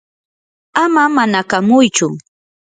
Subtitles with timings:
[0.83, 2.07] ama manakamaychu.